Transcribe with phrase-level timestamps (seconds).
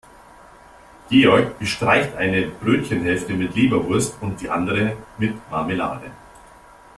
[1.11, 6.09] Georg bestreicht eine Brötchenhälfte mit Leberwurst und die andere mit Marmelade.